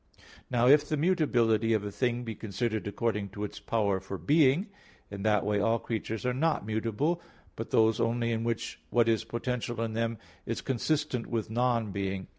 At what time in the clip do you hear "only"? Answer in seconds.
7.99-8.31